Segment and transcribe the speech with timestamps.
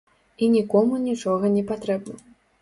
[0.45, 2.19] І нікому нічога не патрэбна.